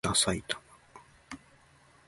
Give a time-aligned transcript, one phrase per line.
[0.03, 0.61] ださいたま